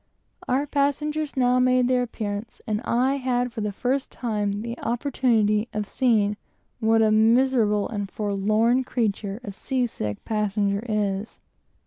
[0.47, 5.67] Our passengers now made their appearance, and I had for the first time the opportunity
[5.73, 6.37] of seeing
[6.79, 11.39] what a miserable and forlorn creature a sea sick passenger is.